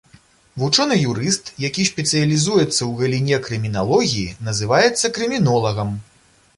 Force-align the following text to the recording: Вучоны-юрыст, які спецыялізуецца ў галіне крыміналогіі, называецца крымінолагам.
Вучоны-юрыст, 0.61 1.51
які 1.65 1.85
спецыялізуецца 1.91 2.71
ў 2.71 2.89
галіне 3.05 3.37
крыміналогіі, 3.51 4.27
называецца 4.53 5.15
крымінолагам. 5.21 5.99